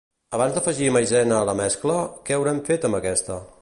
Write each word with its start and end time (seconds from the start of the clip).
Abans 0.37 0.55
d'afegir 0.55 0.87
Maizena 0.95 1.37
a 1.41 1.43
la 1.51 1.57
mescla, 1.61 2.01
què 2.31 2.39
haurem 2.41 2.67
fet 2.73 2.91
amb 2.91 3.03
aquesta? 3.03 3.45